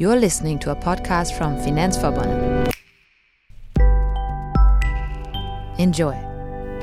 You're 0.00 0.14
listening 0.14 0.60
to 0.60 0.70
a 0.70 0.76
podcast 0.76 1.36
from 1.36 1.56
Finansforbundet. 1.56 2.72
Enjoy. 5.76 6.14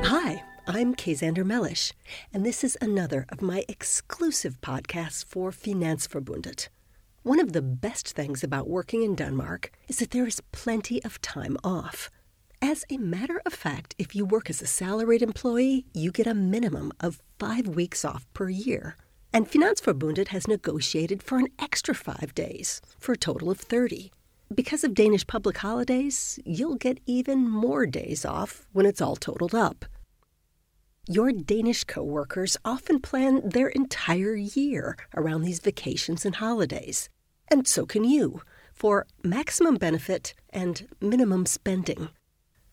Hi, 0.04 0.44
I'm 0.68 0.94
Kay 0.94 1.14
Xander 1.14 1.46
Mellish, 1.46 1.94
and 2.34 2.46
this 2.46 2.62
is 2.62 2.78
another 2.82 3.26
of 3.30 3.42
my 3.42 3.64
exclusive 3.70 4.60
podcasts 4.60 5.24
for 5.24 5.52
Finansforbundet. 5.52 6.68
One 7.24 7.40
of 7.40 7.54
the 7.54 7.62
best 7.62 8.10
things 8.10 8.44
about 8.44 8.68
working 8.68 9.02
in 9.02 9.16
Denmark 9.16 9.72
is 9.88 10.00
that 10.00 10.12
there 10.12 10.28
is 10.28 10.42
plenty 10.52 11.02
of 11.06 11.22
time 11.22 11.56
off. 11.64 12.10
As 12.62 12.84
a 12.90 12.98
matter 12.98 13.42
of 13.46 13.54
fact, 13.54 13.96
if 13.98 14.14
you 14.14 14.26
work 14.26 14.50
as 14.50 14.62
a 14.62 14.68
salaried 14.68 15.22
employee, 15.22 15.86
you 15.94 16.12
get 16.12 16.28
a 16.28 16.34
minimum 16.34 16.92
of 17.00 17.22
five 17.40 17.66
weeks 17.66 18.04
off 18.04 18.26
per 18.34 18.50
year. 18.50 18.98
And 19.36 19.52
Finansforbundet 19.52 20.30
has 20.30 20.48
negotiated 20.48 21.22
for 21.22 21.38
an 21.38 21.50
extra 21.60 21.94
five 21.94 22.34
days, 22.34 22.82
for 22.98 23.12
a 23.12 23.18
total 23.18 23.52
of 23.52 23.60
30. 23.60 24.10
Because 24.54 24.86
of 24.86 24.94
Danish 24.94 25.28
public 25.28 25.58
holidays, 25.58 26.40
you'll 26.46 26.78
get 26.78 27.02
even 27.06 27.50
more 27.50 27.86
days 27.86 28.24
off 28.24 28.66
when 28.72 28.86
it's 28.86 29.02
all 29.02 29.18
totaled 29.18 29.54
up. 29.54 29.84
Your 31.10 31.34
Danish 31.34 31.84
coworkers 31.84 32.56
often 32.64 33.02
plan 33.02 33.50
their 33.50 33.68
entire 33.68 34.36
year 34.36 34.96
around 35.18 35.42
these 35.42 35.60
vacations 35.60 36.26
and 36.26 36.38
holidays. 36.38 37.10
And 37.50 37.68
so 37.68 37.86
can 37.86 38.06
you, 38.06 38.42
for 38.74 39.06
maximum 39.22 39.76
benefit 39.76 40.34
and 40.52 40.88
minimum 41.02 41.46
spending. 41.46 42.08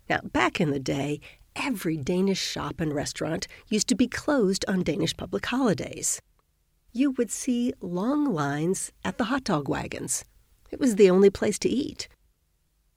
Now, 0.08 0.20
back 0.20 0.60
in 0.60 0.70
the 0.70 0.78
day, 0.78 1.18
every 1.56 1.96
Danish 1.96 2.40
shop 2.40 2.80
and 2.80 2.94
restaurant 2.94 3.48
used 3.68 3.88
to 3.88 3.96
be 3.96 4.06
closed 4.06 4.64
on 4.68 4.84
Danish 4.84 5.16
public 5.16 5.44
holidays 5.46 6.20
you 6.92 7.10
would 7.12 7.30
see 7.30 7.72
long 7.80 8.32
lines 8.32 8.92
at 9.04 9.16
the 9.16 9.24
hot 9.24 9.44
dog 9.44 9.68
wagons. 9.68 10.24
It 10.70 10.78
was 10.78 10.96
the 10.96 11.10
only 11.10 11.30
place 11.30 11.58
to 11.60 11.68
eat. 11.68 12.08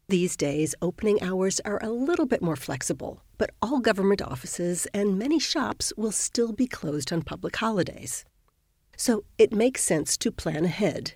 These 0.09 0.35
days, 0.35 0.75
opening 0.81 1.23
hours 1.23 1.61
are 1.61 1.79
a 1.81 1.89
little 1.89 2.25
bit 2.25 2.41
more 2.41 2.57
flexible, 2.57 3.21
but 3.37 3.51
all 3.61 3.79
government 3.79 4.21
offices 4.21 4.85
and 4.93 5.17
many 5.17 5.39
shops 5.39 5.93
will 5.97 6.11
still 6.11 6.51
be 6.51 6.67
closed 6.67 7.11
on 7.11 7.21
public 7.21 7.55
holidays. 7.55 8.25
So 8.97 9.23
it 9.37 9.53
makes 9.53 9.83
sense 9.83 10.17
to 10.17 10.31
plan 10.31 10.65
ahead. 10.65 11.13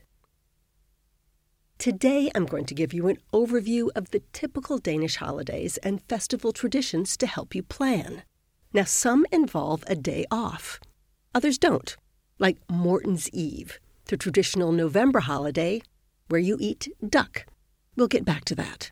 Today, 1.78 2.32
I'm 2.34 2.46
going 2.46 2.66
to 2.66 2.74
give 2.74 2.94
you 2.94 3.08
an 3.08 3.20
overview 3.34 3.90
of 3.96 4.12
the 4.12 4.22
typical 4.34 4.80
Danish 4.80 5.18
holidays 5.18 5.78
and 5.78 6.02
festival 6.04 6.52
traditions 6.52 7.16
to 7.18 7.28
help 7.28 7.54
you 7.54 7.64
plan. 7.64 8.24
Now, 8.74 8.84
some 8.84 9.26
involve 9.32 9.84
a 9.88 9.96
day 9.96 10.26
off, 10.32 10.80
others 11.34 11.58
don't 11.58 11.96
like 12.40 12.58
Morten's 12.70 13.30
Eve, 13.32 13.80
the 14.06 14.18
traditional 14.18 14.72
November 14.72 15.20
holiday 15.20 15.82
where 16.30 16.40
you 16.40 16.58
eat 16.60 16.88
duck. 17.08 17.46
We'll 17.96 18.08
get 18.08 18.26
back 18.26 18.46
to 18.46 18.56
that. 18.56 18.92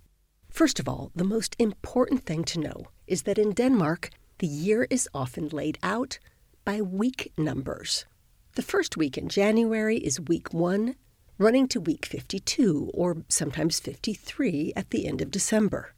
First 0.50 0.80
of 0.80 0.90
all, 0.90 1.12
the 1.16 1.24
most 1.24 1.56
important 1.60 2.26
thing 2.26 2.44
to 2.46 2.60
know 2.60 2.88
is 3.06 3.24
that 3.24 3.38
in 3.38 3.54
Denmark, 3.54 4.10
the 4.40 4.48
year 4.48 4.88
is 4.90 5.08
often 5.14 5.48
laid 5.50 5.78
out 5.82 6.20
by 6.66 6.82
week 6.82 7.32
numbers. 7.38 8.06
The 8.56 8.62
first 8.64 8.98
week 8.98 9.18
in 9.18 9.30
January 9.30 9.98
is 9.98 10.20
week 10.20 10.54
1, 10.54 10.96
running 11.38 11.68
to 11.70 11.80
week 11.80 12.06
52 12.06 12.92
or 12.94 13.18
sometimes 13.30 13.80
53 13.80 14.74
at 14.76 14.90
the 14.90 15.08
end 15.08 15.22
of 15.22 15.32
December. 15.32 15.94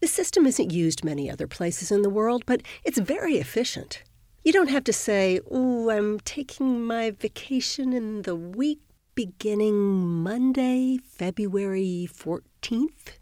This 0.00 0.12
system 0.12 0.46
isn't 0.46 0.72
used 0.72 1.04
many 1.04 1.30
other 1.30 1.46
places 1.46 1.90
in 1.90 2.02
the 2.02 2.10
world, 2.10 2.44
but 2.44 2.62
it's 2.84 2.98
very 2.98 3.36
efficient. 3.36 4.02
You 4.44 4.52
don't 4.52 4.70
have 4.70 4.82
to 4.84 4.92
say, 4.92 5.38
"Oh, 5.52 5.88
I'm 5.88 6.18
taking 6.18 6.84
my 6.84 7.12
vacation 7.12 7.92
in 7.92 8.22
the 8.22 8.34
week 8.34 8.80
beginning 9.14 9.76
Monday, 10.24 10.98
February 10.98 12.08
14th." 12.12 13.18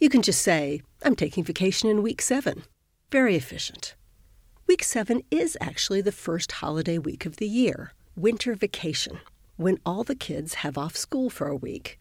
You 0.00 0.08
can 0.08 0.22
just 0.22 0.40
say, 0.40 0.80
"I'm 1.02 1.16
taking 1.16 1.44
vacation 1.44 1.90
in 1.90 2.02
week 2.02 2.22
7." 2.22 2.64
Very 3.10 3.36
efficient. 3.36 3.94
Week 4.66 4.82
7 4.82 5.22
is 5.30 5.58
actually 5.60 6.00
the 6.00 6.10
first 6.12 6.52
holiday 6.52 6.96
week 6.96 7.26
of 7.26 7.36
the 7.36 7.48
year, 7.48 7.92
winter 8.16 8.54
vacation, 8.54 9.20
when 9.56 9.78
all 9.84 10.02
the 10.02 10.16
kids 10.16 10.54
have 10.64 10.78
off 10.78 10.96
school 10.96 11.28
for 11.28 11.46
a 11.46 11.56
week. 11.56 11.98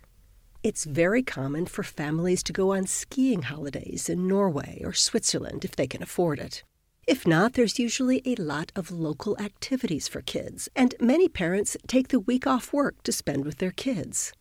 It's 0.63 0.85
very 0.85 1.21
common 1.21 1.65
for 1.65 1.83
families 1.83 2.41
to 2.43 2.53
go 2.53 2.71
on 2.73 2.87
skiing 2.87 3.41
holidays 3.41 4.07
in 4.07 4.25
Norway 4.25 4.81
or 4.85 4.93
Switzerland 4.93 5.65
if 5.65 5.75
they 5.75 5.87
can 5.87 6.01
afford 6.01 6.39
it. 6.39 6.63
If 7.05 7.27
not, 7.27 7.53
there's 7.53 7.79
usually 7.79 8.21
a 8.25 8.35
lot 8.35 8.71
of 8.77 8.89
local 8.89 9.37
activities 9.37 10.07
for 10.07 10.21
kids, 10.21 10.69
and 10.73 10.95
many 11.01 11.27
parents 11.27 11.75
take 11.85 12.07
the 12.07 12.19
week 12.19 12.47
off 12.47 12.71
work 12.71 13.03
to 13.03 13.11
spend 13.11 13.43
with 13.43 13.57
their 13.57 13.71
kids. 13.71 14.31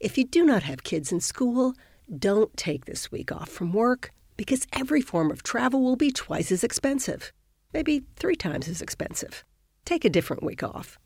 If 0.00 0.18
you 0.18 0.24
do 0.24 0.44
not 0.44 0.64
have 0.64 0.82
kids 0.82 1.12
in 1.12 1.20
school, 1.20 1.74
don't 2.18 2.56
take 2.56 2.86
this 2.86 3.12
week 3.12 3.30
off 3.30 3.48
from 3.48 3.72
work 3.72 4.10
because 4.36 4.66
every 4.72 5.00
form 5.00 5.30
of 5.30 5.44
travel 5.44 5.82
will 5.82 5.94
be 5.94 6.10
twice 6.10 6.50
as 6.50 6.64
expensive, 6.64 7.32
maybe 7.72 8.02
three 8.16 8.34
times 8.34 8.66
as 8.66 8.82
expensive. 8.82 9.44
Take 9.84 10.04
a 10.04 10.10
different 10.10 10.42
week 10.42 10.64
off. 10.64 10.98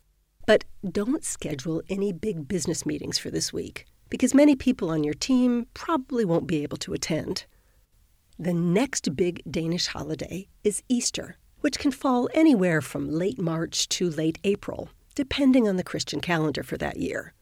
But 0.47 0.65
don't 0.91 1.23
schedule 1.23 1.83
any 1.91 2.13
big 2.13 2.49
business 2.49 2.87
meetings 2.87 3.19
for 3.19 3.31
this 3.31 3.53
week 3.53 3.85
because 4.09 4.33
many 4.33 4.57
people 4.57 4.91
on 4.91 5.05
your 5.05 5.15
team 5.15 5.67
probably 5.75 6.25
won't 6.25 6.47
be 6.47 6.63
able 6.63 6.79
to 6.79 6.95
attend. 6.95 7.45
The 8.39 8.53
next 8.53 9.15
big 9.15 9.43
Danish 9.49 9.87
holiday 9.87 10.49
is 10.65 10.83
Easter, 10.89 11.37
which 11.61 11.79
can 11.79 11.93
fall 11.93 12.29
anywhere 12.35 12.81
from 12.81 13.09
late 13.09 13.39
March 13.39 13.89
to 13.91 14.11
late 14.11 14.41
April, 14.43 14.89
depending 15.15 15.69
on 15.69 15.77
the 15.77 15.85
Christian 15.85 16.21
calendar 16.21 16.65
for 16.65 16.77
that 16.79 16.97
year. 16.97 17.33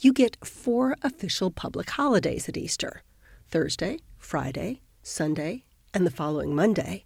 You 0.00 0.14
get 0.14 0.42
four 0.42 0.96
official 1.02 1.50
public 1.50 1.90
holidays 1.90 2.48
at 2.48 2.56
Easter 2.56 3.02
Thursday, 3.50 3.98
Friday, 4.16 4.80
Sunday, 5.02 5.64
and 5.92 6.06
the 6.06 6.10
following 6.10 6.54
Monday. 6.54 7.04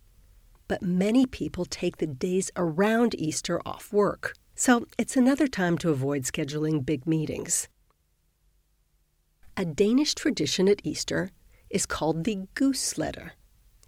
But 0.68 0.82
many 0.82 1.26
people 1.26 1.64
take 1.64 1.96
the 1.96 2.06
days 2.06 2.48
around 2.54 3.16
Easter 3.16 3.60
off 3.66 3.92
work, 3.92 4.34
so 4.54 4.86
it's 4.96 5.16
another 5.16 5.48
time 5.48 5.78
to 5.78 5.90
avoid 5.90 6.22
scheduling 6.22 6.86
big 6.86 7.08
meetings. 7.08 7.68
A 9.56 9.64
Danish 9.64 10.14
tradition 10.14 10.68
at 10.68 10.80
Easter 10.84 11.32
is 11.72 11.86
called 11.86 12.22
the 12.22 12.46
goose 12.54 12.98
letter, 12.98 13.32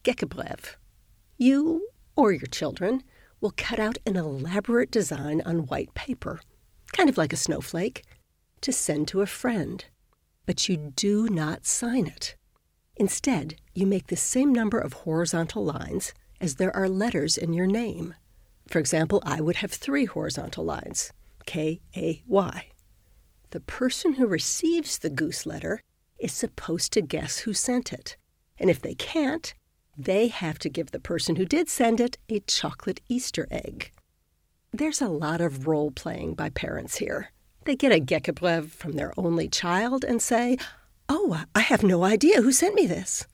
Gækkebrev. 0.03 0.75
You 1.37 1.89
or 2.17 2.33
your 2.33 2.47
children 2.47 3.05
will 3.41 3.53
cut 3.57 3.79
out 3.79 3.99
an 4.07 4.17
elaborate 4.17 4.91
design 4.91 5.43
on 5.45 5.67
white 5.67 5.93
paper, 5.95 6.41
kind 6.93 7.09
of 7.09 7.19
like 7.19 7.33
a 7.33 7.37
snowflake, 7.37 8.03
to 8.63 8.73
send 8.73 9.07
to 9.09 9.21
a 9.21 9.27
friend. 9.27 9.85
But 10.47 10.69
you 10.69 10.93
do 10.97 11.29
not 11.29 11.67
sign 11.67 12.07
it. 12.07 12.37
Instead, 12.97 13.57
you 13.75 13.87
make 13.87 14.07
the 14.07 14.17
same 14.17 14.53
number 14.53 14.79
of 14.79 14.93
horizontal 14.93 15.65
lines 15.65 16.15
as 16.41 16.55
there 16.55 16.75
are 16.75 16.89
letters 16.89 17.37
in 17.37 17.53
your 17.53 17.67
name. 17.67 18.15
For 18.67 18.79
example, 18.79 19.23
I 19.27 19.41
would 19.41 19.57
have 19.57 19.73
three 19.73 20.07
horizontal 20.07 20.65
lines 20.65 21.13
K 21.45 21.81
A 21.97 22.23
Y. 22.27 22.69
The 23.51 23.61
person 23.61 24.15
who 24.15 24.27
receives 24.27 24.99
the 24.99 25.11
goose 25.11 25.45
letter 25.45 25.81
is 26.25 26.33
supposed 26.33 26.91
to 26.95 27.03
guess 27.03 27.41
who 27.41 27.53
sent 27.53 27.93
it. 27.93 28.17
And 28.59 28.71
if 28.71 28.81
they 28.81 28.95
can't, 28.95 29.53
they 29.97 30.29
have 30.29 30.59
to 30.61 30.71
give 30.71 30.91
the 30.91 30.99
person 30.99 31.37
who 31.37 31.45
did 31.45 31.69
send 31.69 32.01
it 32.01 32.17
a 32.31 32.41
chocolate 32.41 33.01
Easter 33.09 33.47
egg. 33.51 33.93
There's 34.73 35.03
a 35.03 35.09
lot 35.09 35.43
of 35.43 35.67
role 35.67 35.91
playing 35.91 36.35
by 36.35 36.49
parents 36.49 36.97
here. 36.97 37.31
They 37.65 37.77
get 37.77 37.93
a 37.93 38.01
Gækkebrev 38.01 38.71
from 38.71 38.93
their 38.93 39.13
only 39.19 39.49
child 39.49 40.03
and 40.03 40.23
say, 40.23 40.57
Oh, 41.11 41.45
I 41.55 41.61
have 41.61 41.83
no 41.83 42.05
idea 42.05 42.41
who 42.41 42.53
sent 42.53 42.75
me 42.75 42.87
this. 42.87 43.27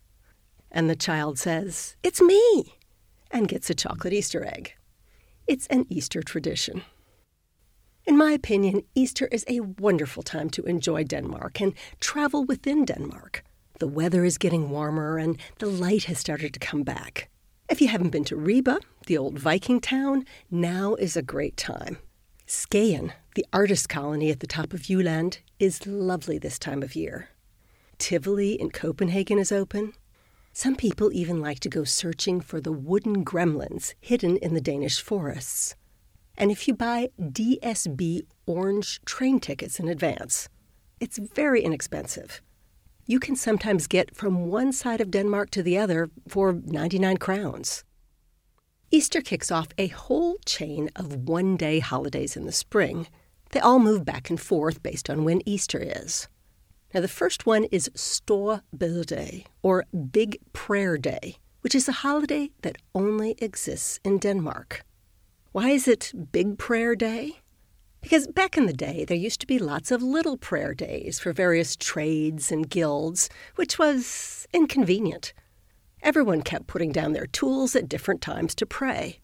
And 0.73 0.91
the 0.91 0.97
child 0.97 1.39
says, 1.39 1.95
It's 2.03 2.21
me, 2.21 2.77
and 3.31 3.49
gets 3.49 3.71
a 3.71 3.75
chocolate 3.75 4.13
Easter 4.13 4.45
egg. 4.45 4.75
It's 5.47 5.69
an 5.69 5.87
Easter 5.89 6.23
tradition. 6.23 6.83
In 8.11 8.17
my 8.17 8.33
opinion, 8.33 8.83
Easter 8.97 9.27
is 9.27 9.45
a 9.47 9.61
wonderful 9.61 10.25
time 10.25 10.51
to 10.51 10.65
enjoy 10.65 11.05
Denmark 11.05 11.61
and 11.61 11.75
travel 12.01 12.43
within 12.43 12.85
Denmark. 12.85 13.45
The 13.79 13.87
weather 13.87 14.25
is 14.25 14.37
getting 14.37 14.69
warmer 14.69 15.17
and 15.17 15.39
the 15.61 15.69
light 15.69 16.07
has 16.07 16.19
started 16.19 16.53
to 16.55 16.59
come 16.59 16.83
back. 16.83 17.29
If 17.69 17.81
you 17.81 17.87
haven't 17.87 18.11
been 18.11 18.25
to 18.25 18.35
Ribe, 18.35 18.81
the 19.07 19.17
old 19.17 19.39
Viking 19.39 19.81
town, 19.81 20.25
now 20.51 20.97
is 20.97 21.17
a 21.17 21.23
great 21.23 21.57
time. 21.57 21.99
Skagen, 22.49 23.13
the 23.37 23.47
artist 23.53 23.89
colony 23.89 24.33
at 24.33 24.41
the 24.41 24.49
top 24.49 24.73
of 24.73 24.83
Jylland, 24.83 25.39
is 25.61 25.87
lovely 25.87 26.37
this 26.37 26.59
time 26.59 26.83
of 26.83 26.97
year. 26.97 27.29
Tivoli 27.99 28.55
in 28.55 28.71
Copenhagen 28.71 29.39
is 29.39 29.53
open. 29.53 29.93
Some 30.53 30.75
people 30.75 31.13
even 31.13 31.41
like 31.41 31.61
to 31.61 31.69
go 31.69 31.85
searching 31.85 32.41
for 32.41 32.61
the 32.61 32.73
wooden 32.73 33.25
gremlins 33.25 33.95
hidden 34.01 34.37
in 34.39 34.55
the 34.55 34.61
Danish 34.61 35.01
forests. 35.01 35.77
And 36.41 36.51
if 36.51 36.67
you 36.67 36.73
buy 36.73 37.11
DSB 37.21 38.23
orange 38.47 39.03
train 39.05 39.41
tickets 39.41 39.79
in 39.79 39.89
advance, 39.89 40.49
it's 40.99 41.19
very 41.19 41.63
inexpensive. 41.63 42.41
You 43.05 43.21
can 43.21 43.37
sometimes 43.37 43.87
get 43.87 44.17
from 44.17 44.47
one 44.47 44.73
side 44.73 45.03
of 45.03 45.11
Denmark 45.11 45.51
to 45.51 45.63
the 45.63 45.77
other 45.77 46.09
for 46.27 46.55
99 46.65 47.19
crowns. 47.19 47.85
Easter 48.91 49.21
kicks 49.21 49.51
off 49.53 49.69
a 49.77 49.89
whole 49.89 50.39
chain 50.47 50.89
of 50.97 51.29
one 51.29 51.59
day 51.59 51.79
holidays 51.79 52.39
in 52.39 52.47
the 52.47 52.53
spring. 52.53 53.07
They 53.51 53.61
all 53.61 53.79
move 53.79 54.07
back 54.07 54.31
and 54.31 54.41
forth 54.41 54.83
based 54.83 55.11
on 55.11 55.25
when 55.25 55.47
Easter 55.47 55.79
is. 55.79 56.27
Now, 56.95 57.03
the 57.03 57.09
first 57.09 57.45
one 57.45 57.65
is 57.65 57.91
Store 57.95 58.63
Bededag, 58.75 59.45
or 59.63 59.85
Big 60.11 60.39
Prayer 60.55 60.97
Day, 60.97 61.37
which 61.61 61.75
is 61.75 61.87
a 61.87 62.01
holiday 62.01 62.51
that 62.63 62.79
only 62.95 63.35
exists 63.43 64.01
in 64.05 64.19
Denmark. 64.19 64.87
Why 65.53 65.71
is 65.71 65.89
it 65.89 66.13
Big 66.31 66.59
Prayer 66.59 66.95
Day? 66.95 67.41
Because 68.03 68.29
back 68.29 68.57
in 68.57 68.67
the 68.67 68.73
day, 68.73 69.05
there 69.05 69.17
used 69.17 69.41
to 69.41 69.49
be 69.49 69.59
lots 69.59 69.91
of 69.91 70.01
little 70.01 70.37
prayer 70.37 70.75
days 70.75 71.19
for 71.19 71.33
various 71.33 71.75
trades 71.75 72.53
and 72.53 72.71
guilds, 72.71 73.29
which 73.57 73.77
was 73.77 74.47
inconvenient. 74.53 75.33
Everyone 76.03 76.43
kept 76.43 76.69
putting 76.69 76.93
down 76.93 77.15
their 77.15 77.27
tools 77.27 77.75
at 77.75 77.89
different 77.89 78.23
times 78.23 78.55
to 78.55 78.65
pray. 78.65 79.19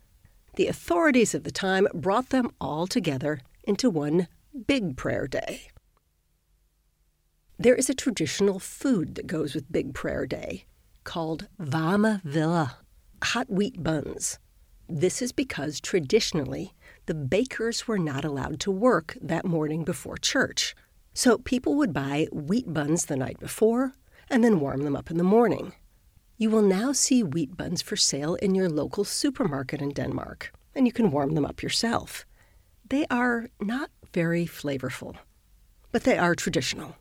The 0.57 0.67
authorities 0.67 1.33
of 1.33 1.45
the 1.45 1.53
time 1.53 1.87
brought 1.95 2.31
them 2.31 2.51
all 2.61 2.89
together 2.89 3.39
into 3.63 3.89
one 3.89 4.27
big 4.67 4.97
prayer 4.97 5.29
day. 5.29 5.69
There 7.57 7.77
is 7.77 7.89
a 7.89 7.95
traditional 7.95 8.59
food 8.59 9.15
that 9.15 9.29
goes 9.29 9.55
with 9.55 9.71
Big 9.71 9.95
Prayer 9.95 10.27
Day 10.27 10.65
called 11.05 11.47
varme 11.61 12.21
hveder, 12.25 12.73
hot 13.23 13.49
wheat 13.49 13.81
buns. 13.81 14.41
This 14.89 15.21
is 15.21 15.33
because 15.33 15.81
traditionally 15.81 16.73
the 17.07 17.15
bakers 17.15 17.89
were 17.89 17.99
not 17.99 18.25
allowed 18.25 18.61
to 18.61 18.71
work 18.71 19.17
that 19.21 19.45
morning 19.45 19.85
before 19.85 20.17
church. 20.17 20.75
So 21.13 21.39
people 21.39 21.75
would 21.77 21.93
buy 21.93 22.29
wheat 22.33 22.73
buns 22.73 23.07
the 23.07 23.17
night 23.17 23.41
before 23.41 23.93
and 24.31 24.45
then 24.45 24.61
warm 24.61 24.83
them 24.83 24.97
up 24.97 25.11
in 25.11 25.19
the 25.19 25.25
morning. 25.25 25.73
You 26.37 26.51
will 26.51 26.63
now 26.63 26.93
see 26.93 27.23
wheat 27.23 27.57
buns 27.57 27.81
for 27.83 27.97
sale 27.97 28.35
in 28.37 28.55
your 28.55 28.69
local 28.69 29.05
supermarket 29.05 29.81
in 29.81 29.91
Denmark, 29.91 30.53
and 30.75 30.87
you 30.87 30.93
can 30.93 31.11
warm 31.11 31.35
them 31.35 31.47
up 31.47 31.63
yourself. 31.63 32.27
They 32.89 33.07
are 33.11 33.49
not 33.61 33.91
very 34.13 34.47
flavorful, 34.47 35.17
but 35.91 36.05
they 36.05 36.19
are 36.19 36.35
traditional. 36.35 36.97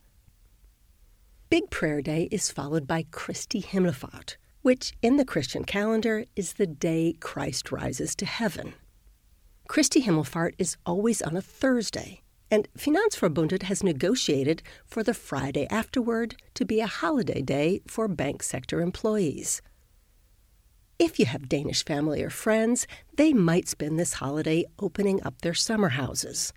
Big 1.50 1.70
Prayer 1.70 2.02
Day 2.02 2.30
is 2.32 2.52
followed 2.52 2.88
by 2.88 3.04
Kristi 3.04 3.64
Himmelfart, 3.64 4.38
which 4.66 4.94
in 5.04 5.18
the 5.18 5.24
Christian 5.24 5.64
calendar 5.64 6.26
is 6.36 6.54
the 6.54 6.66
day 6.66 7.14
Christ 7.20 7.72
rises 7.72 8.16
to 8.16 8.26
heaven. 8.26 8.74
Kristi 9.70 10.04
Himmelfart 10.04 10.54
is 10.58 10.76
always 10.88 11.22
on 11.22 11.38
a 11.38 11.42
Thursday, 11.42 12.24
and 12.50 12.68
Finansforbundet 12.76 13.62
has 13.62 13.84
negotiated 13.84 14.64
for 14.84 15.04
the 15.04 15.14
Friday 15.14 15.68
afterward 15.70 16.36
to 16.56 16.66
be 16.66 16.80
a 16.80 16.88
holiday 16.88 17.44
day 17.44 17.84
for 17.86 18.08
bank 18.08 18.42
sector 18.42 18.82
employees. 18.82 19.62
If 20.98 21.20
you 21.20 21.28
have 21.28 21.48
Danish 21.48 21.86
family 21.86 22.24
or 22.24 22.32
friends, 22.32 22.88
they 23.18 23.34
might 23.34 23.68
spend 23.68 24.00
this 24.00 24.14
holiday 24.14 24.66
opening 24.80 25.22
up 25.24 25.42
their 25.42 25.54
summer 25.54 25.90
houses. 25.90 26.54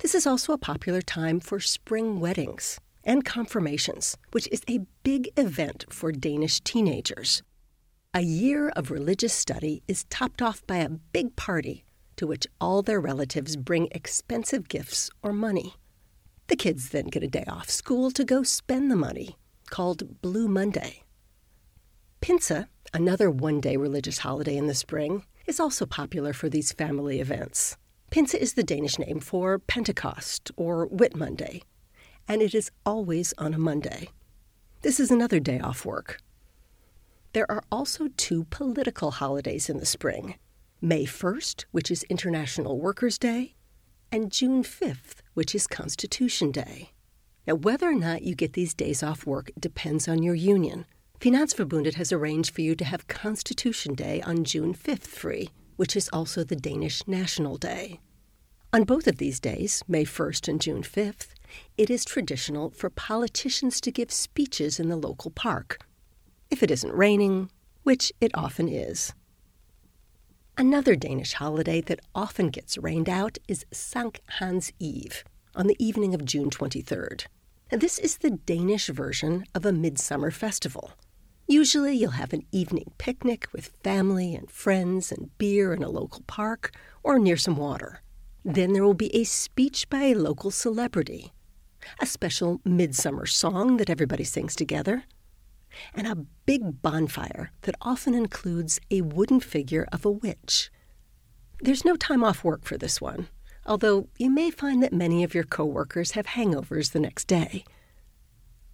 This 0.00 0.16
is 0.16 0.26
also 0.26 0.52
a 0.52 0.58
popular 0.58 1.02
time 1.02 1.38
for 1.38 1.60
spring 1.60 2.18
weddings 2.18 2.80
and 3.08 3.24
confirmations, 3.24 4.16
which 4.32 4.46
is 4.52 4.62
a 4.68 4.86
big 5.02 5.30
event 5.38 5.86
for 5.88 6.12
Danish 6.12 6.60
teenagers. 6.60 7.42
A 8.12 8.20
year 8.20 8.68
of 8.76 8.90
religious 8.90 9.32
study 9.32 9.82
is 9.88 10.04
topped 10.04 10.42
off 10.42 10.64
by 10.66 10.76
a 10.76 10.90
big 10.90 11.34
party 11.34 11.84
to 12.16 12.26
which 12.26 12.46
all 12.60 12.82
their 12.82 13.00
relatives 13.00 13.56
bring 13.56 13.88
expensive 13.92 14.68
gifts 14.68 15.08
or 15.22 15.32
money. 15.32 15.74
The 16.48 16.56
kids 16.56 16.90
then 16.90 17.06
get 17.06 17.22
a 17.22 17.28
day 17.28 17.44
off 17.48 17.70
school 17.70 18.10
to 18.10 18.24
go 18.24 18.42
spend 18.42 18.90
the 18.90 18.96
money, 18.96 19.38
called 19.70 20.20
Blue 20.20 20.48
Monday. 20.48 21.04
Pinse, 22.20 22.52
another 22.92 23.30
one 23.30 23.60
day 23.60 23.76
religious 23.76 24.18
holiday 24.18 24.56
in 24.56 24.66
the 24.66 24.74
spring, 24.74 25.24
is 25.46 25.60
also 25.60 25.86
popular 25.86 26.32
for 26.32 26.48
these 26.48 26.72
family 26.72 27.20
events. 27.20 27.76
Pinse 28.10 28.34
is 28.34 28.54
the 28.54 28.62
Danish 28.62 28.98
name 28.98 29.20
for 29.20 29.58
Pentecost 29.58 30.50
or 30.56 30.86
Whit 30.86 31.14
Monday, 31.14 31.62
and 32.28 32.42
it 32.42 32.54
is 32.54 32.70
always 32.84 33.32
on 33.38 33.54
a 33.54 33.58
Monday. 33.58 34.10
This 34.82 35.00
is 35.00 35.10
another 35.10 35.40
day 35.40 35.58
off 35.58 35.84
work. 35.84 36.20
There 37.32 37.50
are 37.50 37.64
also 37.72 38.08
two 38.16 38.44
political 38.44 39.10
holidays 39.10 39.68
in 39.68 39.78
the 39.78 39.86
spring 39.86 40.36
May 40.80 41.04
1st, 41.06 41.64
which 41.72 41.90
is 41.90 42.04
International 42.04 42.78
Workers' 42.78 43.18
Day, 43.18 43.56
and 44.12 44.30
June 44.30 44.62
5th, 44.62 45.22
which 45.34 45.54
is 45.54 45.66
Constitution 45.66 46.52
Day. 46.52 46.92
Now, 47.46 47.54
whether 47.54 47.88
or 47.88 47.94
not 47.94 48.22
you 48.22 48.36
get 48.36 48.52
these 48.52 48.74
days 48.74 49.02
off 49.02 49.26
work 49.26 49.50
depends 49.58 50.06
on 50.06 50.22
your 50.22 50.36
union. 50.36 50.86
Finansforbundet 51.18 51.94
has 51.94 52.12
arranged 52.12 52.54
for 52.54 52.60
you 52.60 52.76
to 52.76 52.84
have 52.84 53.08
Constitution 53.08 53.94
Day 53.94 54.22
on 54.22 54.44
June 54.44 54.72
5th 54.72 55.06
free, 55.06 55.48
which 55.76 55.96
is 55.96 56.08
also 56.12 56.44
the 56.44 56.54
Danish 56.54 57.06
National 57.08 57.56
Day. 57.56 58.00
On 58.70 58.84
both 58.84 59.06
of 59.06 59.16
these 59.16 59.40
days, 59.40 59.82
May 59.88 60.04
1st 60.04 60.46
and 60.46 60.60
June 60.60 60.82
5th, 60.82 61.28
it 61.78 61.88
is 61.88 62.04
traditional 62.04 62.68
for 62.68 62.90
politicians 62.90 63.80
to 63.80 63.90
give 63.90 64.12
speeches 64.12 64.78
in 64.78 64.90
the 64.90 64.96
local 64.96 65.30
park, 65.30 65.78
if 66.50 66.62
it 66.62 66.70
isn't 66.70 66.92
raining, 66.92 67.50
which 67.84 68.12
it 68.20 68.30
often 68.34 68.68
is. 68.68 69.14
Another 70.58 70.96
Danish 70.96 71.32
holiday 71.32 71.80
that 71.80 72.00
often 72.14 72.50
gets 72.50 72.76
rained 72.76 73.08
out 73.08 73.38
is 73.48 73.64
Sankt 73.72 74.18
Hans 74.38 74.70
Eve, 74.78 75.24
on 75.54 75.66
the 75.66 75.82
evening 75.82 76.14
of 76.14 76.26
June 76.26 76.50
23rd. 76.50 77.24
This 77.70 77.98
is 77.98 78.18
the 78.18 78.32
Danish 78.32 78.88
version 78.88 79.44
of 79.54 79.64
a 79.64 79.72
midsummer 79.72 80.30
festival. 80.30 80.92
Usually, 81.46 81.96
you'll 81.96 82.10
have 82.10 82.34
an 82.34 82.44
evening 82.52 82.92
picnic 82.98 83.48
with 83.50 83.72
family 83.82 84.34
and 84.34 84.50
friends 84.50 85.10
and 85.10 85.30
beer 85.38 85.72
in 85.72 85.82
a 85.82 85.88
local 85.88 86.22
park 86.26 86.74
or 87.02 87.18
near 87.18 87.38
some 87.38 87.56
water. 87.56 88.02
Then 88.44 88.72
there 88.72 88.84
will 88.84 88.94
be 88.94 89.14
a 89.14 89.24
speech 89.24 89.88
by 89.90 90.04
a 90.04 90.14
local 90.14 90.50
celebrity, 90.50 91.32
a 92.00 92.06
special 92.06 92.60
midsummer 92.64 93.26
song 93.26 93.76
that 93.78 93.90
everybody 93.90 94.24
sings 94.24 94.54
together, 94.54 95.04
and 95.94 96.06
a 96.06 96.24
big 96.46 96.82
bonfire 96.82 97.52
that 97.62 97.74
often 97.82 98.14
includes 98.14 98.80
a 98.90 99.02
wooden 99.02 99.40
figure 99.40 99.86
of 99.92 100.04
a 100.04 100.10
witch. 100.10 100.70
There's 101.60 101.84
no 101.84 101.96
time 101.96 102.22
off 102.22 102.44
work 102.44 102.64
for 102.64 102.78
this 102.78 103.00
one, 103.00 103.28
although 103.66 104.08
you 104.18 104.30
may 104.30 104.50
find 104.50 104.82
that 104.82 104.92
many 104.92 105.24
of 105.24 105.34
your 105.34 105.44
coworkers 105.44 106.12
have 106.12 106.26
hangovers 106.28 106.92
the 106.92 107.00
next 107.00 107.26
day. 107.26 107.64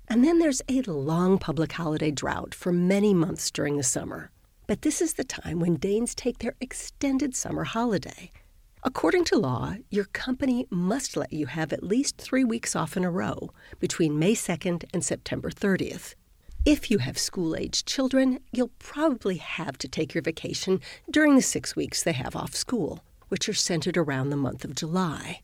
And 0.06 0.22
then 0.22 0.38
there's 0.38 0.62
a 0.69 0.82
long 0.82 1.38
public 1.38 1.72
holiday 1.72 2.10
drought 2.10 2.55
for 2.55 2.72
many 2.72 3.14
months 3.14 3.50
during 3.50 3.78
the 3.78 3.82
summer. 3.82 4.31
But 4.67 4.82
this 4.82 5.00
is 5.00 5.14
the 5.14 5.25
time 5.25 5.60
when 5.60 5.76
Danes 5.76 6.14
take 6.14 6.38
their 6.38 6.55
extended 6.60 7.34
summer 7.34 7.64
holiday. 7.64 8.31
According 8.86 9.25
to 9.26 9.38
law, 9.38 9.76
your 9.88 10.04
company 10.04 10.66
must 10.69 11.16
let 11.16 11.32
you 11.32 11.46
have 11.46 11.72
at 11.72 11.82
least 11.82 12.19
three 12.19 12.44
weeks 12.44 12.76
off 12.76 12.98
in 12.98 13.04
a 13.04 13.10
row 13.10 13.50
between 13.81 14.19
May 14.19 14.34
2nd 14.34 14.84
and 14.92 15.02
September 15.02 15.50
30th. 15.50 16.14
If 16.67 16.91
you 16.91 16.98
have 16.98 17.17
school 17.17 17.56
aged 17.56 17.86
children, 17.86 18.41
you'll 18.53 18.72
probably 18.79 19.38
have 19.38 19.79
to 19.79 19.88
take 19.88 20.12
your 20.12 20.20
vacation 20.20 20.82
during 21.10 21.34
the 21.34 21.41
six 21.41 21.74
weeks 21.74 22.03
they 22.03 22.12
have 22.12 22.36
off 22.36 22.55
school, 22.55 23.03
which 23.29 23.48
are 23.48 23.55
centered 23.55 23.96
around 23.96 24.29
the 24.29 24.36
month 24.36 24.67
of 24.67 24.74
July. 24.74 25.41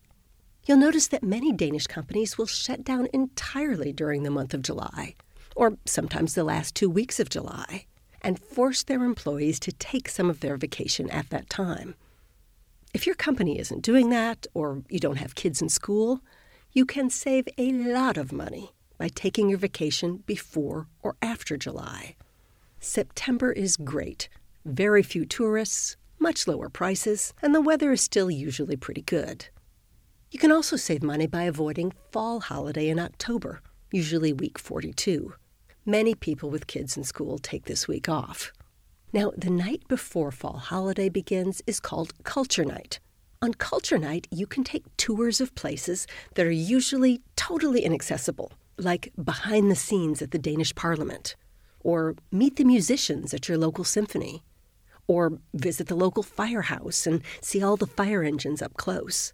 You'll 0.67 0.77
notice 0.77 1.09
that 1.09 1.23
many 1.23 1.51
Danish 1.51 1.87
companies 1.87 2.37
will 2.37 2.47
shut 2.47 2.85
down 2.85 3.09
entirely 3.15 3.91
during 3.91 4.23
the 4.23 4.31
month 4.31 4.53
of 4.53 4.61
July, 4.61 5.15
or 5.57 5.79
sometimes 5.87 6.35
the 6.35 6.45
last 6.45 6.75
two 6.75 6.91
weeks 6.91 7.19
of 7.19 7.31
July, 7.31 7.87
and 8.21 8.39
force 8.39 8.83
their 8.83 9.03
employees 9.03 9.59
to 9.61 9.73
take 9.73 10.11
some 10.11 10.29
of 10.29 10.41
their 10.41 10.59
vacation 10.59 11.09
at 11.09 11.31
that 11.31 11.49
time. 11.49 11.95
If 12.93 13.07
your 13.07 13.15
company 13.15 13.59
isn't 13.59 13.83
doing 13.83 14.11
that, 14.11 14.47
or 14.53 14.83
you 14.89 14.99
don't 14.99 15.19
have 15.19 15.37
kids 15.37 15.63
in 15.63 15.69
school, 15.69 16.21
you 16.73 16.85
can 16.85 17.09
save 17.09 17.49
a 17.57 17.73
lot 17.73 18.17
of 18.17 18.33
money 18.33 18.73
by 18.99 19.09
taking 19.09 19.49
your 19.49 19.59
vacation 19.59 20.25
before 20.27 20.89
or 21.03 21.15
after 21.23 21.57
July. 21.57 22.17
September 22.81 23.53
is 23.53 23.77
great. 23.77 24.29
Very 24.65 25.03
few 25.05 25.25
tourists, 25.25 25.97
much 26.19 26.49
lower 26.49 26.69
prices, 26.69 27.33
and 27.41 27.55
the 27.55 27.61
weather 27.61 27.93
is 27.93 28.01
still 28.01 28.31
usually 28.31 28.77
pretty 28.77 29.03
good. 29.03 29.47
You 30.33 30.39
can 30.39 30.51
also 30.51 30.77
save 30.77 31.03
money 31.03 31.27
by 31.27 31.45
avoiding 31.45 31.93
fall 32.11 32.41
holiday 32.41 32.89
in 32.89 32.99
October, 32.99 33.63
usually 33.93 34.33
week 34.33 34.59
42. 34.59 35.35
Many 35.87 36.15
people 36.15 36.51
with 36.51 36.67
kids 36.67 36.97
in 36.97 37.05
school 37.05 37.39
take 37.39 37.65
this 37.67 37.87
week 37.87 38.09
off. 38.09 38.53
Now, 39.13 39.33
the 39.37 39.51
night 39.51 39.83
before 39.89 40.31
fall 40.31 40.59
holiday 40.59 41.09
begins 41.09 41.63
is 41.67 41.81
called 41.81 42.23
Culture 42.23 42.65
Night. 42.65 43.01
On 43.43 43.53
Culture 43.55 43.99
Night, 43.99 44.29
you 44.31 44.47
can 44.47 44.63
take 44.63 44.97
tours 44.97 45.41
of 45.41 45.53
places 45.57 46.07
that 46.37 46.47
are 46.47 46.51
usually 46.51 47.21
totally 47.35 47.81
inaccessible, 47.83 48.53
like 48.79 49.13
behind 49.23 49.69
the 49.69 49.75
scenes 49.75 50.23
at 50.23 50.31
the 50.31 50.39
Danish 50.39 50.73
Parliament, 50.77 51.35
or 51.81 52.15
meet 52.31 52.55
the 52.55 52.63
musicians 52.63 53.35
at 53.35 53.49
your 53.49 53.59
local 53.59 53.83
symphony, 53.83 54.45
or 55.09 55.41
visit 55.55 55.89
the 55.89 55.97
local 55.97 56.23
firehouse 56.23 57.05
and 57.05 57.21
see 57.41 57.61
all 57.61 57.77
the 57.77 57.89
fire 57.89 58.23
engines 58.23 58.63
up 58.63 58.75
close. 58.75 59.33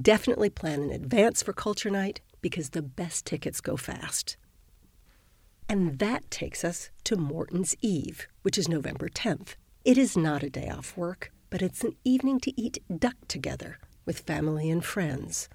Definitely 0.00 0.48
plan 0.48 0.82
in 0.82 0.90
advance 0.90 1.42
for 1.42 1.52
Culture 1.52 1.90
Night 1.90 2.22
because 2.40 2.70
the 2.70 2.80
best 2.80 3.26
tickets 3.26 3.60
go 3.60 3.76
fast. 3.76 4.38
And 5.68 5.98
that 5.98 6.30
takes 6.30 6.64
us 6.64 6.90
to 7.04 7.16
Morten's 7.16 7.74
Eve, 7.80 8.28
which 8.42 8.58
is 8.58 8.68
November 8.68 9.08
10th. 9.08 9.56
It 9.84 9.98
is 9.98 10.16
not 10.16 10.42
a 10.42 10.50
day 10.50 10.68
off 10.68 10.96
work, 10.96 11.32
but 11.50 11.62
it's 11.62 11.84
an 11.84 11.96
evening 12.04 12.40
to 12.40 12.60
eat 12.60 12.82
duck 12.98 13.16
together 13.28 13.78
with 14.04 14.20
family 14.20 14.70
and 14.70 14.84
friends. 14.84 15.48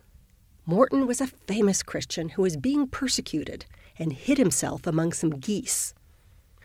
Morton 0.65 1.07
was 1.07 1.21
a 1.21 1.27
famous 1.27 1.83
Christian 1.83 2.29
who 2.29 2.41
was 2.41 2.57
being 2.57 2.87
persecuted 2.87 3.65
and 3.97 4.13
hid 4.13 4.37
himself 4.37 4.85
among 4.85 5.13
some 5.13 5.31
geese. 5.31 5.93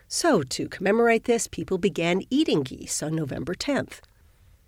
So, 0.07 0.43
to 0.43 0.69
commemorate 0.69 1.23
this, 1.23 1.47
people 1.47 1.77
began 1.77 2.21
eating 2.29 2.61
geese 2.61 3.01
on 3.01 3.15
November 3.15 3.55
10th. 3.55 4.01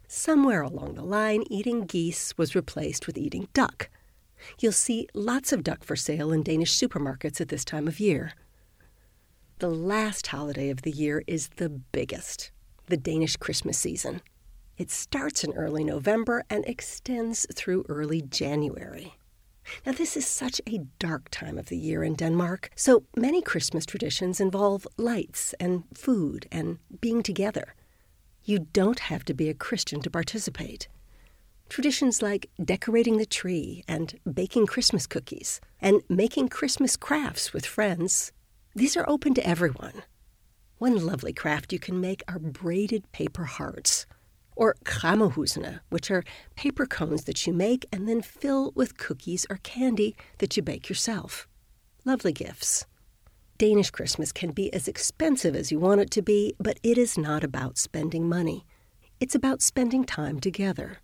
Somewhere 0.08 0.62
along 0.62 0.96
the 0.96 1.04
line, 1.04 1.44
eating 1.50 1.86
geese 1.86 2.36
was 2.38 2.56
replaced 2.56 3.06
with 3.06 3.18
eating 3.18 3.48
duck. 3.54 3.90
You'll 4.60 4.72
see 4.72 5.08
lots 5.14 5.52
of 5.52 5.64
duck 5.64 5.84
for 5.84 5.96
sale 5.96 6.32
in 6.32 6.44
Danish 6.44 6.76
supermarkets 6.76 7.40
at 7.40 7.50
this 7.50 7.66
time 7.66 7.88
of 7.88 8.00
year. 8.00 8.34
The 9.60 9.70
last 9.70 10.28
holiday 10.28 10.70
of 10.70 10.84
the 10.84 10.92
year 10.92 11.24
is 11.26 11.50
the 11.56 11.70
biggest 11.70 12.52
the 12.86 12.96
Danish 12.96 13.38
Christmas 13.38 13.76
season. 13.76 14.22
It 14.78 14.92
starts 14.92 15.44
in 15.44 15.52
early 15.54 15.84
November 15.84 16.44
and 16.48 16.64
extends 16.66 17.48
through 17.56 17.84
early 17.90 18.22
January. 18.22 19.16
Now, 19.84 19.94
this 19.94 20.16
is 20.16 20.28
such 20.28 20.62
a 20.70 20.86
dark 21.00 21.30
time 21.32 21.58
of 21.58 21.70
the 21.70 21.78
year 21.78 22.04
in 22.04 22.14
Denmark, 22.14 22.70
so 22.76 23.06
many 23.16 23.42
Christmas 23.42 23.84
traditions 23.84 24.40
involve 24.40 24.88
lights 24.96 25.56
and 25.60 25.86
food 25.92 26.48
and 26.52 26.78
being 27.02 27.24
together. 27.24 27.74
You 28.44 28.60
don't 28.60 29.00
have 29.00 29.26
to 29.26 29.34
be 29.34 29.50
a 29.50 29.56
Christian 29.56 30.02
to 30.02 30.12
participate. 30.12 30.88
Traditions 31.68 32.22
like 32.22 32.48
decorating 32.64 33.18
the 33.18 33.26
tree 33.26 33.84
and 33.88 34.20
baking 34.32 34.68
Christmas 34.68 35.08
cookies 35.08 35.60
and 35.82 36.04
making 36.08 36.50
Christmas 36.50 36.96
crafts 36.96 37.54
with 37.54 37.66
friends, 37.66 38.32
these 38.78 38.96
are 38.96 39.10
open 39.10 39.34
to 39.34 39.48
everyone. 39.48 40.04
One 40.78 41.04
lovely 41.04 41.34
craft 41.34 41.74
you 41.74 41.80
can 41.80 42.00
make 42.00 42.22
are 42.28 42.38
braided 42.38 43.12
paper 43.12 43.46
hearts, 43.46 44.06
or 44.56 44.76
kræmmerhusene, 44.86 45.80
which 45.90 46.12
are 46.12 46.24
paper 46.56 46.86
cones 46.86 47.24
that 47.24 47.48
you 47.48 47.54
make 47.54 47.88
and 47.92 48.08
then 48.08 48.22
fill 48.22 48.72
with 48.76 49.00
cookies 49.00 49.48
or 49.50 49.58
candy 49.64 50.16
that 50.38 50.56
you 50.56 50.62
bake 50.62 50.90
yourself. 50.90 51.48
Lovely 52.06 52.32
gifts. 52.32 52.86
Danish 53.58 53.90
Christmas 53.90 54.32
can 54.32 54.52
be 54.52 54.72
as 54.72 54.88
expensive 54.88 55.56
as 55.56 55.72
you 55.72 55.80
want 55.80 56.02
it 56.02 56.12
to 56.12 56.22
be, 56.22 56.54
but 56.60 56.80
it 56.84 57.00
is 57.00 57.18
not 57.18 57.44
about 57.44 57.80
spending 57.80 58.30
money. 58.30 58.64
It's 59.20 59.34
about 59.34 59.64
spending 59.64 60.04
time 60.04 60.40
together. 60.40 61.00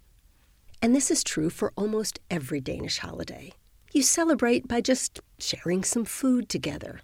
And 0.80 0.96
this 0.96 1.10
is 1.10 1.24
true 1.24 1.50
for 1.50 1.74
almost 1.76 2.20
every 2.30 2.62
Danish 2.62 3.00
holiday. 3.00 3.54
You 3.94 4.04
celebrate 4.04 4.68
by 4.68 4.82
just 4.82 5.22
sharing 5.40 5.84
some 5.84 6.06
food 6.06 6.50
together. 6.50 7.00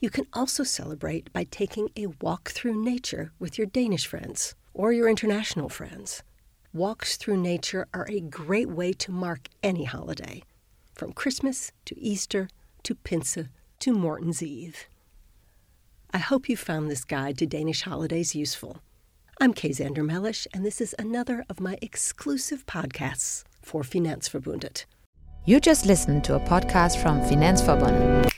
You 0.00 0.10
can 0.10 0.26
also 0.32 0.64
celebrate 0.64 1.32
by 1.32 1.44
taking 1.44 1.88
a 1.96 2.08
walk 2.20 2.50
through 2.50 2.82
nature 2.82 3.32
with 3.38 3.56
your 3.56 3.66
Danish 3.66 4.06
friends 4.06 4.54
or 4.74 4.92
your 4.92 5.08
international 5.08 5.68
friends. 5.68 6.22
Walks 6.72 7.16
through 7.16 7.40
nature 7.40 7.86
are 7.94 8.06
a 8.08 8.20
great 8.20 8.68
way 8.68 8.92
to 8.92 9.12
mark 9.12 9.48
any 9.62 9.84
holiday, 9.84 10.42
from 10.92 11.12
Christmas 11.12 11.72
to 11.84 11.98
Easter 11.98 12.48
to 12.82 12.94
Pinse 12.96 13.38
to 13.78 13.92
Morten's 13.92 14.42
Eve. 14.42 14.86
I 16.12 16.18
hope 16.18 16.48
you 16.48 16.56
found 16.56 16.90
this 16.90 17.04
guide 17.04 17.38
to 17.38 17.46
Danish 17.46 17.82
holidays 17.82 18.34
useful. 18.34 18.78
I'm 19.40 19.54
Kay 19.54 19.70
Xander 19.70 20.04
Mellish, 20.04 20.46
and 20.52 20.64
this 20.64 20.80
is 20.80 20.94
another 20.98 21.44
of 21.48 21.60
my 21.60 21.76
exclusive 21.80 22.66
podcasts 22.66 23.44
for 23.62 23.82
Finansforbundet. 23.82 24.84
You 25.44 25.60
just 25.60 25.86
listened 25.86 26.24
to 26.24 26.34
a 26.34 26.40
podcast 26.40 27.00
from 27.02 27.20
Finansforbundet. 27.20 28.33